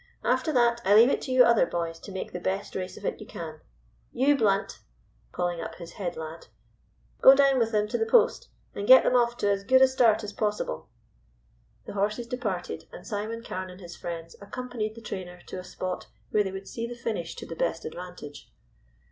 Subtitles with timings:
[0.23, 3.05] After that I leave it to you other boys to make the best race of
[3.05, 3.61] it you can.
[4.11, 4.79] You, Blunt,"
[5.31, 6.47] calling up his head lad,
[7.21, 9.87] "go down with them to the post, and get them off to as good a
[9.87, 10.89] start as possible."
[11.85, 16.07] The horses departed, and Simon Carne and his friends accompanied the trainer to a spot
[16.31, 18.51] where they would see the finish to the best advantage.